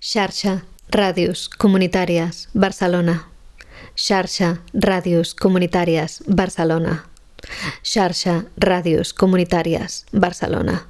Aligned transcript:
Xarxa 0.00 0.62
Ràdios 0.88 1.48
Comunitàries 1.60 2.48
Barcelona. 2.54 3.26
Xarxa 3.94 4.54
Ràdios 4.72 5.34
Comunitàries 5.36 6.22
Barcelona. 6.26 7.04
Xarxa 7.84 8.46
Ràdios 8.56 9.12
Comunitàries 9.12 10.06
Barcelona. 10.12 10.86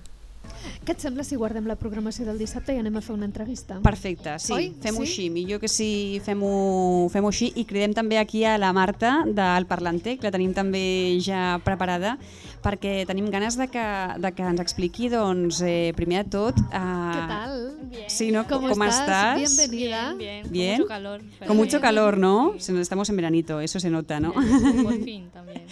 Què 0.86 0.94
et 0.94 1.02
sembla 1.02 1.24
si 1.26 1.36
guardem 1.36 1.66
la 1.68 1.74
programació 1.76 2.24
del 2.24 2.38
dissabte 2.40 2.72
i 2.72 2.78
anem 2.80 2.96
a 2.96 3.02
fer 3.02 3.12
una 3.16 3.26
entrevista? 3.26 3.80
Perfecte, 3.82 4.38
sí, 4.40 4.52
Oi? 4.54 4.70
fem-ho 4.80 5.02
Sí? 5.02 5.08
així, 5.08 5.26
millor 5.30 5.60
que 5.60 5.68
sí, 5.68 6.20
fem-ho 6.24 7.08
fem 7.12 7.26
així 7.26 7.50
i 7.56 7.66
cridem 7.66 7.92
també 7.92 8.16
aquí 8.16 8.44
a 8.44 8.56
la 8.58 8.72
Marta 8.72 9.24
del 9.26 9.66
Parlanter, 9.66 10.16
que 10.18 10.30
la 10.30 10.32
tenim 10.32 10.54
també 10.54 11.18
ja 11.20 11.58
preparada, 11.64 12.16
perquè 12.62 13.04
tenim 13.06 13.28
ganes 13.30 13.58
de 13.58 13.68
que, 13.68 13.84
de 14.18 14.32
que 14.32 14.42
ens 14.42 14.60
expliqui, 14.60 15.10
doncs, 15.10 15.60
eh, 15.62 15.92
primer 15.96 16.24
de 16.24 16.30
tot... 16.30 16.58
Eh, 16.58 17.12
¿Qué 17.12 17.26
tal? 17.28 17.69
Bien. 17.82 18.04
Sí, 18.08 18.30
¿no? 18.30 18.46
¿Cómo, 18.46 18.68
¿Cómo 18.68 18.84
estás? 18.84 19.00
estás? 19.40 19.56
Bienvenida. 19.56 20.14
Bien, 20.14 20.50
bien, 20.50 20.52
Bien. 20.52 20.70
Con 20.76 20.80
mucho 20.82 20.88
calor. 20.88 21.22
pero 21.38 21.48
Con 21.48 21.56
mucho 21.56 21.70
bien. 21.78 21.82
calor, 21.82 22.18
¿no? 22.18 22.54
Se 22.58 22.72
nos- 22.72 22.82
Estamos 22.82 23.08
en 23.10 23.16
veranito, 23.16 23.60
eso 23.60 23.80
se 23.80 23.90
nota, 23.90 24.20
¿no? 24.20 24.32
Bien, 24.32 24.82
Por 24.84 25.02
fin 25.02 25.30
también. 25.30 25.66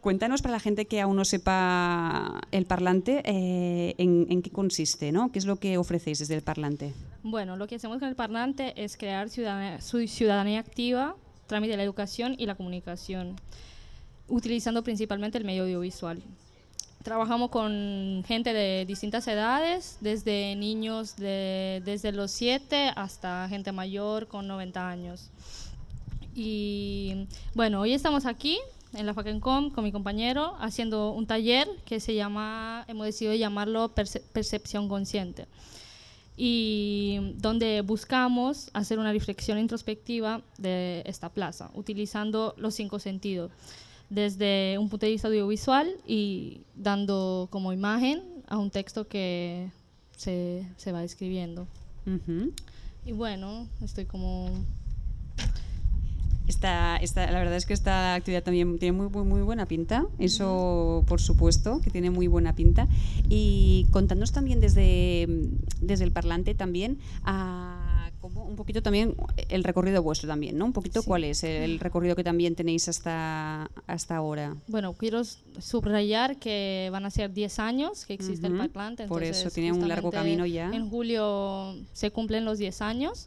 Cuéntanos 0.00 0.40
para 0.42 0.52
la 0.52 0.60
gente 0.60 0.86
que 0.86 1.00
aún 1.00 1.16
no 1.16 1.24
sepa 1.24 2.40
el 2.52 2.64
Parlante, 2.66 3.22
eh, 3.24 3.94
en, 3.98 4.26
en 4.30 4.40
qué 4.42 4.50
consiste, 4.50 5.10
¿no? 5.10 5.32
¿Qué 5.32 5.38
es 5.40 5.46
lo 5.46 5.56
que 5.56 5.78
ofrecéis 5.78 6.20
desde 6.20 6.34
el 6.34 6.42
Parlante? 6.42 6.92
Bueno, 7.24 7.56
lo 7.56 7.66
que 7.66 7.74
hacemos 7.74 7.98
con 7.98 8.08
el 8.08 8.14
parlante 8.14 8.72
es 8.84 8.96
crear 8.96 9.28
ciudadanía, 9.28 9.80
su 9.80 10.06
ciudadanía 10.06 10.60
activa, 10.60 11.16
trámite 11.48 11.72
de 11.72 11.76
la 11.78 11.82
educación 11.82 12.36
y 12.38 12.46
la 12.46 12.54
comunicación, 12.54 13.34
utilizando 14.28 14.84
principalmente 14.84 15.38
el 15.38 15.44
medio 15.44 15.64
audiovisual. 15.64 16.22
Trabajamos 17.10 17.50
con 17.50 18.24
gente 18.26 18.52
de 18.52 18.84
distintas 18.84 19.28
edades, 19.28 19.96
desde 20.00 20.56
niños 20.56 21.14
de, 21.14 21.80
desde 21.84 22.10
los 22.10 22.32
7 22.32 22.90
hasta 22.96 23.46
gente 23.48 23.70
mayor 23.70 24.26
con 24.26 24.48
90 24.48 24.88
años. 24.88 25.30
Y 26.34 27.28
bueno, 27.54 27.80
hoy 27.82 27.92
estamos 27.92 28.26
aquí 28.26 28.58
en 28.92 29.06
la 29.06 29.14
FACENCOM 29.14 29.70
con 29.70 29.84
mi 29.84 29.92
compañero 29.92 30.56
haciendo 30.58 31.12
un 31.12 31.28
taller 31.28 31.68
que 31.84 32.00
se 32.00 32.12
llama, 32.16 32.84
hemos 32.88 33.06
decidido 33.06 33.36
llamarlo 33.36 33.94
Perce- 33.94 34.22
Percepción 34.32 34.88
Consciente 34.88 35.46
y 36.36 37.34
donde 37.36 37.82
buscamos 37.82 38.68
hacer 38.72 38.98
una 38.98 39.12
reflexión 39.12 39.60
introspectiva 39.60 40.42
de 40.58 41.04
esta 41.06 41.28
plaza, 41.28 41.70
utilizando 41.74 42.52
los 42.58 42.74
cinco 42.74 42.98
sentidos, 42.98 43.52
desde 44.10 44.78
un 44.78 44.88
punto 44.88 45.06
de 45.06 45.12
vista 45.12 45.28
audiovisual 45.28 45.88
y 46.06 46.60
dando 46.74 47.48
como 47.50 47.72
imagen 47.72 48.22
a 48.46 48.58
un 48.58 48.70
texto 48.70 49.08
que 49.08 49.70
se, 50.16 50.66
se 50.76 50.92
va 50.92 51.02
escribiendo. 51.04 51.66
Ujú. 52.06 52.52
Y 53.04 53.12
bueno, 53.12 53.68
estoy 53.82 54.04
como... 54.04 54.50
Esta, 56.48 56.96
esta, 56.98 57.28
la 57.32 57.40
verdad 57.40 57.56
es 57.56 57.66
que 57.66 57.72
esta 57.72 58.14
actividad 58.14 58.44
también 58.44 58.78
tiene 58.78 58.96
muy, 58.96 59.08
muy, 59.08 59.24
muy 59.24 59.42
buena 59.42 59.66
pinta, 59.66 60.06
eso 60.20 61.04
por 61.08 61.20
supuesto, 61.20 61.80
que 61.80 61.90
tiene 61.90 62.10
muy 62.10 62.28
buena 62.28 62.54
pinta. 62.54 62.86
Y 63.28 63.88
contadnos 63.90 64.30
también 64.30 64.60
desde, 64.60 65.26
desde 65.80 66.04
el 66.04 66.12
parlante 66.12 66.54
también, 66.54 66.98
a, 67.24 67.85
cómo- 68.28 68.44
un 68.44 68.56
poquito 68.56 68.82
también 68.82 69.14
el 69.48 69.64
recorrido 69.64 70.02
vuestro 70.02 70.28
también, 70.28 70.56
¿no? 70.58 70.64
Un 70.64 70.72
poquito 70.72 71.00
Sí. 71.02 71.06
cuál 71.06 71.24
es 71.24 71.44
el 71.44 71.78
recorrido 71.80 72.14
que 72.16 72.24
también 72.24 72.54
tenéis 72.54 72.88
hasta, 72.88 73.70
hasta 73.86 74.16
ahora. 74.16 74.56
Bueno, 74.68 74.92
quiero 74.94 75.22
subrayar 75.60 76.36
que 76.36 76.88
van 76.92 77.04
a 77.06 77.10
ser 77.10 77.32
10 77.32 77.58
años 77.58 78.04
que 78.06 78.14
existe 78.14 78.48
Ujú, 78.48 78.62
el 78.62 78.70
Parlante. 78.70 79.06
por 79.06 79.22
eso 79.22 79.50
tiene 79.50 79.72
un 79.72 79.86
largo 79.88 80.10
camino 80.10 80.46
ya. 80.46 80.70
En 80.72 80.88
julio 80.90 81.74
se 81.92 82.10
cumplen 82.10 82.44
los 82.44 82.58
10 82.58 82.80
años 82.82 83.26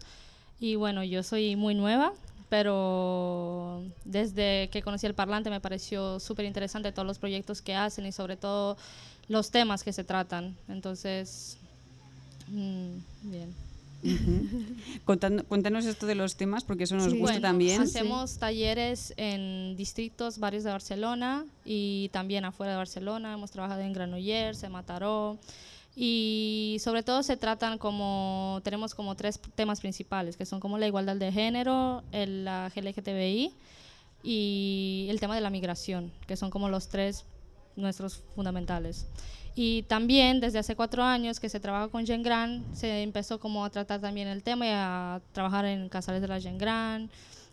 y 0.59 0.75
bueno, 0.75 1.03
yo 1.03 1.23
soy 1.23 1.55
muy 1.55 1.75
nueva, 1.75 2.13
pero 2.49 3.83
desde 4.05 4.69
que 4.71 4.81
conocí 4.81 5.05
el 5.05 5.13
Parlante 5.13 5.49
me 5.49 5.59
pareció 5.61 6.19
súper 6.19 6.45
interesante 6.45 6.91
todos 6.91 7.07
los 7.07 7.19
proyectos 7.19 7.61
que 7.61 7.75
hacen 7.75 8.05
y 8.05 8.11
sobre 8.11 8.35
todo 8.37 8.75
los 9.27 9.51
temas 9.51 9.83
que 9.83 9.93
se 9.93 10.03
tratan. 10.03 10.55
Entonces, 10.67 11.57
mm, 12.47 12.89
bien. 13.29 13.53
Contando- 15.05 15.43
cuéntanos 15.45 15.85
esto 15.85 16.05
de 16.05 16.15
los 16.15 16.35
temas, 16.35 16.63
porque 16.63 16.83
eso 16.85 16.95
nos 16.95 17.05
Sí. 17.05 17.11
gusta 17.11 17.33
Bueno, 17.33 17.41
también. 17.41 17.81
Hacemos 17.81 18.37
talleres 18.37 19.13
en 19.17 19.75
distritos, 19.75 20.39
varios 20.39 20.63
de 20.63 20.71
Barcelona 20.71 21.45
y 21.65 22.09
también 22.09 22.45
afuera 22.45 22.71
de 22.73 22.77
Barcelona. 22.77 23.33
Hemos 23.33 23.51
trabajado 23.51 23.81
en 23.81 23.93
Granollers, 23.93 24.63
en 24.63 24.71
Mataró. 24.71 25.37
Y 25.95 26.77
sobre 26.79 27.03
todo 27.03 27.23
se 27.23 27.35
tratan 27.35 27.77
como, 27.77 28.61
tenemos 28.63 28.95
como 28.95 29.15
tres 29.15 29.39
temas 29.55 29.81
principales, 29.81 30.37
que 30.37 30.45
son 30.45 30.59
como 30.59 30.77
la 30.77 30.87
igualdad 30.87 31.17
de 31.17 31.31
género, 31.31 32.03
el 32.11 32.45
la 32.45 32.71
LGTBI 32.73 33.51
y 34.23 35.07
el 35.09 35.19
tema 35.19 35.35
de 35.35 35.41
la 35.41 35.49
migración, 35.49 36.11
que 36.27 36.37
son 36.37 36.51
como 36.51 36.69
los 36.69 36.87
tres 36.87 37.25
nuestros 37.79 38.23
fundamentales. 38.35 39.07
Y 39.55 39.83
también 39.83 40.39
desde 40.39 40.59
hace 40.59 40.75
cuatro 40.75 41.03
años 41.03 41.39
que 41.39 41.49
se 41.49 41.59
trabaja 41.59 41.89
con 41.89 42.05
Gen 42.05 42.23
Gran, 42.23 42.63
se 42.73 43.03
empezó 43.03 43.39
como 43.39 43.65
a 43.65 43.69
tratar 43.69 43.99
también 43.99 44.27
el 44.27 44.43
tema 44.43 44.65
y 44.65 44.69
a 44.71 45.21
trabajar 45.33 45.65
en 45.65 45.89
casales 45.89 46.21
de 46.21 46.27
la 46.27 46.39
Gen 46.39 46.57
Gran. 46.57 47.09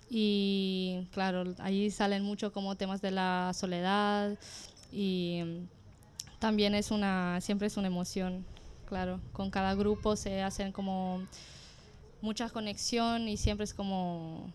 Y 0.09 1.09
claro, 1.11 1.55
ahí 1.59 1.91
salen 1.91 2.23
mucho 2.23 2.53
como 2.53 2.77
temas 2.77 3.03
de 3.03 3.11
la 3.11 3.51
soledad 3.55 4.39
y 4.93 5.43
también 6.39 6.75
es 6.75 6.91
una, 6.91 7.41
siempre 7.41 7.67
es 7.67 7.77
una 7.77 7.89
emoción, 7.89 8.45
claro. 8.87 9.21
Con 9.33 9.51
cada 9.51 9.75
grupo 9.75 10.15
se 10.15 10.43
hacen 10.43 10.71
como 10.71 11.27
mucha 12.21 12.49
conexión 12.51 13.29
y 13.29 13.37
siempre 13.37 13.65
es 13.65 13.75
como 13.75 14.53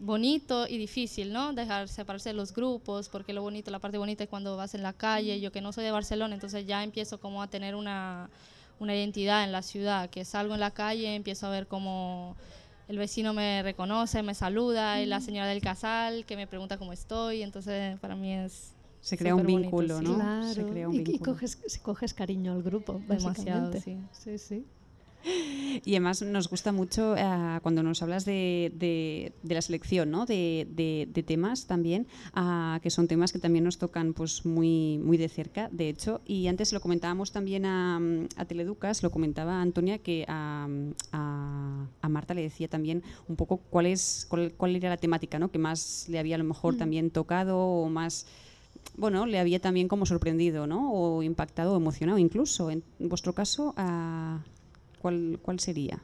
bonito 0.00 0.66
y 0.66 0.78
difícil, 0.78 1.32
¿no? 1.32 1.52
Dejar 1.52 1.88
separarse 1.88 2.30
de 2.30 2.34
los 2.34 2.52
grupos, 2.54 3.08
porque 3.08 3.32
lo 3.32 3.42
bonito, 3.42 3.70
la 3.70 3.78
parte 3.78 3.98
bonita 3.98 4.24
es 4.24 4.30
cuando 4.30 4.56
vas 4.56 4.74
en 4.74 4.82
la 4.82 4.92
calle. 4.92 5.40
Yo 5.40 5.52
que 5.52 5.60
no 5.60 5.72
soy 5.72 5.84
de 5.84 5.90
Barcelona, 5.90 6.34
entonces 6.34 6.66
ya 6.66 6.82
empiezo 6.82 7.20
como 7.20 7.42
a 7.42 7.48
tener 7.48 7.74
una, 7.74 8.30
una 8.78 8.94
identidad 8.94 9.44
en 9.44 9.52
la 9.52 9.62
ciudad, 9.62 10.08
que 10.10 10.24
salgo 10.24 10.54
en 10.54 10.60
la 10.60 10.70
calle, 10.70 11.14
empiezo 11.14 11.46
a 11.46 11.50
ver 11.50 11.66
como 11.66 12.36
el 12.88 12.98
vecino 12.98 13.32
me 13.34 13.62
reconoce, 13.62 14.22
me 14.22 14.34
saluda, 14.34 15.00
y 15.00 15.06
la 15.06 15.20
señora 15.20 15.46
del 15.46 15.60
casal 15.60 16.24
que 16.24 16.34
me 16.34 16.46
pregunta 16.48 16.76
cómo 16.76 16.92
estoy, 16.92 17.42
entonces 17.42 17.98
para 18.00 18.16
mí 18.16 18.32
es 18.32 18.72
Se 19.00 19.16
crea 19.16 19.34
un 19.36 19.46
vínculo. 19.46 20.00
¿no? 20.02 20.16
Claro. 20.16 20.54
Se 20.54 20.64
crea 20.66 20.88
un 20.88 20.94
y, 20.94 20.98
y 20.98 21.02
vínculo. 21.04 21.34
coges, 21.34 21.56
coges 21.82 22.14
cariño 22.14 22.52
al 22.52 22.62
grupo, 22.62 23.00
demasiado, 23.06 23.72
sí. 23.74 23.98
Sí, 24.12 24.38
sí. 24.38 24.64
Y 25.84 25.92
además 25.92 26.22
nos 26.22 26.48
gusta 26.48 26.72
mucho 26.72 27.16
eh, 27.16 27.58
cuando 27.62 27.82
nos 27.82 28.02
hablas 28.02 28.24
de, 28.24 28.72
de- 28.76 29.32
de 29.42 29.54
la 29.54 29.62
selección 29.62 30.10
¿no? 30.10 30.26
de, 30.26 30.66
de- 30.70 31.22
temas 31.22 31.66
también, 31.66 32.06
ah, 32.34 32.80
que 32.82 32.90
son 32.90 33.06
temas 33.06 33.30
que 33.32 33.38
también 33.38 33.64
nos 33.64 33.76
tocan 33.78 34.14
pues, 34.14 34.44
muy, 34.46 34.98
muy 34.98 35.16
de 35.18 35.28
cerca, 35.28 35.68
de 35.70 35.88
hecho. 35.88 36.20
Y 36.26 36.46
antes 36.48 36.72
lo 36.72 36.80
comentábamos 36.80 37.30
también 37.30 37.66
a, 37.66 38.00
a 38.36 38.44
Teleducas, 38.46 39.02
lo 39.02 39.10
comentaba 39.10 39.60
Antonia, 39.60 39.98
que 39.98 40.24
a, 40.28 40.66
a- 41.12 41.86
a 42.00 42.08
Marta 42.08 42.34
le 42.34 42.42
decía 42.42 42.68
también 42.68 43.02
un 43.28 43.36
poco 43.36 43.58
cuál, 43.58 43.86
es, 43.86 44.26
cuál, 44.28 44.52
cuál 44.56 44.76
era 44.76 44.88
la 44.88 44.96
temática 44.96 45.38
¿no? 45.38 45.50
que 45.50 45.58
más 45.58 46.06
le 46.08 46.18
había 46.18 46.36
a 46.36 46.38
lo 46.38 46.44
mejor 46.44 46.76
también 46.76 47.10
tocado 47.10 47.58
o 47.58 47.88
más 47.88 48.26
bueno, 48.96 49.26
le 49.26 49.38
había 49.38 49.60
también 49.60 49.88
como 49.88 50.06
sorprendido, 50.06 50.66
¿no? 50.66 50.92
O 50.92 51.22
impactado 51.22 51.74
o 51.74 51.76
emocionado 51.76 52.18
incluso. 52.18 52.70
En 52.70 52.82
vuestro 52.98 53.34
caso, 53.34 53.74
ah, 53.76 54.40
¿cuál, 55.00 55.38
¿cuál 55.42 55.58
sería? 55.60 55.98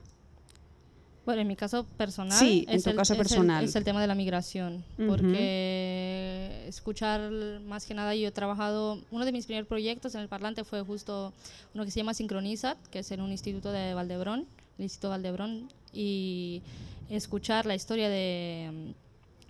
Bueno, 1.24 1.42
en 1.42 1.48
mi 1.48 1.56
caso 1.56 1.84
personal, 1.96 2.38
Sí, 2.38 2.64
en 2.68 2.76
es, 2.76 2.84
tu 2.84 2.90
el, 2.90 2.96
caso 2.96 3.12
es 3.14 3.18
el- 3.18 3.22
personal. 3.26 3.64
es 3.64 3.74
el 3.74 3.82
tema 3.82 4.00
de 4.00 4.06
la 4.06 4.14
migración, 4.14 4.84
Ujú. 4.96 5.08
porque 5.08 6.64
escuchar 6.68 7.30
más 7.66 7.84
que 7.84 7.94
nada, 7.94 8.14
yo 8.14 8.28
he 8.28 8.30
trabajado, 8.30 9.00
uno 9.10 9.24
de 9.24 9.32
mis 9.32 9.46
primeros 9.46 9.68
proyectos 9.68 10.14
en 10.14 10.20
el 10.20 10.28
Parlante 10.28 10.62
fue 10.64 10.82
justo 10.82 11.32
uno 11.74 11.84
que 11.84 11.90
se 11.90 11.98
llama 12.00 12.14
Sincronizat, 12.14 12.78
que 12.92 13.00
es 13.00 13.10
en 13.10 13.20
un 13.22 13.32
instituto 13.32 13.72
de 13.72 13.92
Valdebrón, 13.94 14.46
el 14.78 14.84
Instituto 14.84 15.10
Valdebrón, 15.10 15.68
y 15.92 16.62
escuchar 17.10 17.66
la 17.66 17.74
historia 17.74 18.08
de, 18.08 18.94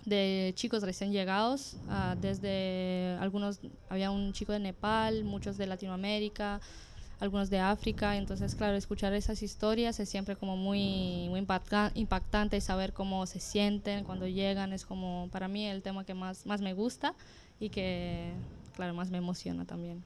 de 0.06 0.52
chicos 0.56 0.82
recién 0.82 1.12
llegados, 1.12 1.76
ah, 1.90 2.16
desde 2.20 3.16
algunos, 3.20 3.60
había 3.90 4.10
un 4.10 4.32
chico 4.32 4.52
de 4.52 4.60
Nepal, 4.60 5.24
muchos 5.24 5.58
de 5.58 5.66
Latinoamérica, 5.66 6.60
algunos 7.18 7.48
de 7.48 7.58
África, 7.60 8.16
entonces 8.16 8.54
claro, 8.54 8.76
escuchar 8.76 9.12
esas 9.14 9.42
historias 9.42 9.98
es 10.00 10.08
siempre 10.08 10.36
como 10.36 10.56
muy, 10.56 11.26
muy 11.30 11.40
impacta- 11.40 11.90
impactante 11.94 12.56
y 12.56 12.60
saber 12.60 12.92
cómo 12.92 13.26
se 13.26 13.40
sienten 13.40 14.04
cuando 14.04 14.26
llegan. 14.26 14.72
Es 14.72 14.84
como 14.84 15.28
para 15.32 15.48
mí 15.48 15.64
el 15.66 15.82
tema 15.82 16.04
que 16.04 16.14
más, 16.14 16.44
más 16.46 16.60
me 16.60 16.74
gusta 16.74 17.14
y 17.58 17.70
que 17.70 18.32
claro, 18.74 18.92
más 18.94 19.10
me 19.10 19.18
emociona 19.18 19.64
también. 19.64 20.04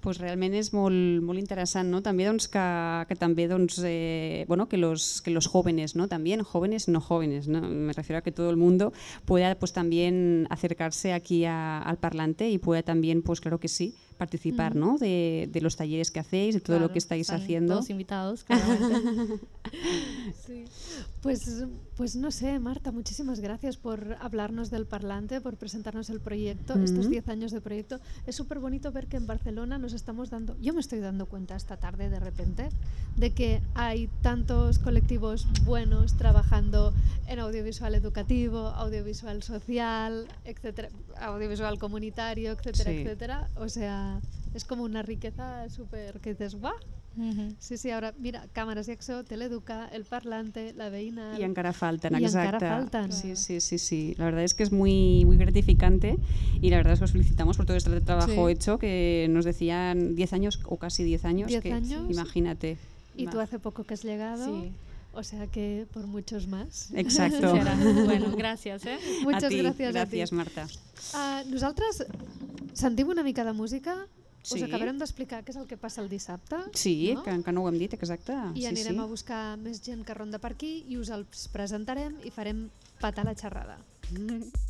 Pues 0.00 0.18
realment 0.18 0.54
és 0.54 0.72
molt, 0.72 1.20
molt 1.22 1.38
interessant, 1.38 1.90
no? 1.92 2.00
També 2.02 2.24
doncs, 2.24 2.48
que, 2.48 3.04
que 3.08 3.16
també 3.16 3.46
doncs, 3.48 3.80
eh, 3.84 4.44
bueno, 4.48 4.68
que 4.68 4.76
los, 4.78 5.20
que 5.22 5.30
los 5.30 5.46
jóvenes, 5.46 5.94
¿no? 5.96 6.08
También 6.08 6.42
jóvenes, 6.42 6.88
no 6.88 7.00
jóvenes, 7.00 7.48
¿no? 7.48 7.60
Me 7.60 7.92
refiero 7.92 8.18
a 8.18 8.22
que 8.22 8.32
todo 8.32 8.50
el 8.50 8.56
mundo 8.56 8.92
pueda 9.26 9.54
pues 9.56 9.72
también 9.72 10.46
acercarse 10.50 11.12
aquí 11.12 11.44
a- 11.44 11.78
al 11.82 11.98
parlante 11.98 12.50
y 12.50 12.58
pueda 12.58 12.82
también, 12.82 13.22
pues 13.22 13.40
claro 13.40 13.60
que 13.60 13.68
sí, 13.68 13.94
participar 14.16 14.76
¿no? 14.76 14.98
de, 14.98 15.48
de 15.50 15.60
los 15.62 15.76
talleres 15.76 16.10
que 16.10 16.20
hacéis, 16.20 16.54
de 16.54 16.60
todo 16.60 16.78
lo 16.78 16.92
que 16.92 16.98
estáis 16.98 17.22
están 17.28 17.40
haciendo. 17.40 17.74
Todos 17.74 17.90
invitados. 17.90 18.44
Sí. 20.46 20.64
Pues, 21.22 21.64
pues 21.96 22.16
no 22.16 22.30
sé, 22.30 22.58
Marta, 22.58 22.92
muchísimas 22.92 23.40
gracias 23.40 23.76
por 23.76 24.16
hablarnos 24.20 24.70
del 24.70 24.86
Parlante, 24.86 25.40
por 25.40 25.56
presentarnos 25.56 26.08
el 26.10 26.20
proyecto, 26.20 26.74
estos 26.82 27.04
Ujú. 27.06 27.10
10 27.10 27.28
años 27.28 27.52
de 27.52 27.60
proyecto. 27.60 28.00
Es 28.26 28.36
súper 28.36 28.58
bonito 28.58 28.90
ver 28.90 29.06
que 29.06 29.16
en 29.18 29.26
Barcelona 29.26 29.78
nos 29.78 29.89
estamos 29.92 30.30
dando, 30.30 30.56
yo 30.60 30.72
me 30.74 30.80
estoy 30.80 31.00
dando 31.00 31.26
cuenta 31.26 31.56
esta 31.56 31.76
tarde 31.76 32.08
de 32.10 32.20
repente, 32.20 32.68
de 33.16 33.32
que 33.32 33.60
hay 33.74 34.08
tantos 34.22 34.78
colectivos 34.78 35.46
buenos 35.64 36.16
trabajando 36.16 36.92
en 37.26 37.38
audiovisual 37.38 37.94
educativo, 37.94 38.58
audiovisual 38.68 39.42
social, 39.42 40.26
etcétera, 40.44 40.88
audiovisual 41.20 41.78
comunitario, 41.78 42.52
etcétera, 42.52 42.90
Sí. 42.90 42.98
etcétera. 42.98 43.48
O 43.56 43.68
sea, 43.68 44.20
es 44.54 44.64
como 44.64 44.82
una 44.84 45.02
riqueza 45.02 45.68
súper 45.70 46.20
que 46.20 46.30
dices, 46.30 46.54
¡guau! 46.54 46.74
Sí, 47.58 47.76
sí, 47.76 47.90
ahora 47.90 48.14
mira, 48.18 48.46
Cámaras 48.52 48.88
y 48.88 48.92
Exo, 48.92 49.24
Teleduca, 49.24 49.88
El 49.92 50.04
Parlante, 50.04 50.72
La 50.74 50.90
Veïna... 50.90 51.38
Y 51.38 51.42
encara 51.42 51.72
faltan, 51.72 52.12
Y 52.14 52.24
encara 52.24 52.48
exacta. 52.56 52.68
faltan. 52.76 53.12
Sí, 53.12 53.36
sí, 53.36 53.60
sí, 53.60 53.78
sí. 53.78 54.14
La 54.16 54.24
verdad 54.26 54.42
es 54.44 54.54
que 54.54 54.62
es 54.62 54.72
muy, 54.72 55.24
muy 55.24 55.36
gratificante 55.36 56.16
y 56.60 56.70
la 56.70 56.76
verdad 56.78 56.94
es 56.94 57.00
que 57.00 57.04
os 57.06 57.12
felicitamos 57.12 57.56
por 57.56 57.66
todo 57.66 57.76
este 57.76 58.00
trabajo 58.00 58.46
Sí. 58.46 58.52
hecho 58.52 58.78
que 58.78 59.26
nos 59.30 59.44
decían 59.44 60.14
10 60.14 60.32
años 60.32 60.60
o 60.64 60.76
casi 60.78 61.04
10 61.04 61.24
años. 61.24 61.48
10 61.48 61.62
que, 61.62 61.72
años. 61.72 62.10
Imagínate. 62.10 62.78
Y 63.16 63.26
tú 63.26 63.36
Va. 63.38 63.42
hace 63.42 63.58
poco 63.58 63.84
que 63.84 63.94
has 63.94 64.04
llegado, 64.04 64.46
Sí. 64.46 64.72
o 65.12 65.22
sea 65.22 65.46
que 65.48 65.86
por 65.92 66.06
muchos 66.06 66.46
más. 66.46 66.90
Exacto. 66.94 67.52
Bueno, 68.06 68.32
gràcies, 68.36 68.86
eh? 68.86 68.98
Muchas 69.24 69.44
a 69.44 69.48
ti, 69.48 69.58
gràcies 69.60 69.88
a 69.88 69.92
Gràcies, 70.06 70.30
ti. 70.30 70.34
Marta. 70.36 70.66
Uh, 71.12 71.50
nosaltres 71.50 72.06
sentim 72.72 73.08
una 73.08 73.22
mica 73.22 73.44
de 73.44 73.52
música, 73.52 74.06
Sí. 74.42 74.56
us 74.56 74.64
acabarem 74.64 74.96
d'explicar 75.00 75.42
què 75.44 75.52
és 75.52 75.58
el 75.60 75.66
que 75.68 75.76
passa 75.80 76.00
el 76.00 76.08
dissabte. 76.08 76.62
Sí, 76.72 77.12
no? 77.14 77.24
que, 77.26 77.36
que 77.44 77.52
no 77.52 77.64
ho 77.64 77.68
hem 77.68 77.78
dit, 77.80 77.94
exacte. 77.98 78.36
I 78.54 78.64
sí, 78.64 78.70
anirem 78.72 78.96
sí. 78.96 79.04
a 79.04 79.08
buscar 79.10 79.42
més 79.60 79.82
gent 79.84 80.06
que 80.06 80.16
ronda 80.16 80.40
per 80.40 80.54
aquí 80.56 80.78
i 80.88 80.98
us 81.00 81.12
els 81.14 81.46
presentarem 81.52 82.16
i 82.24 82.32
farem 82.34 82.68
patar 83.02 83.28
la 83.28 83.36
xerrada. 83.36 83.78
Thank 84.10 84.52